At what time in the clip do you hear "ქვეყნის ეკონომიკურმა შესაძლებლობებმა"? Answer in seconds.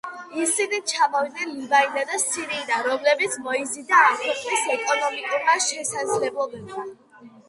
4.23-6.87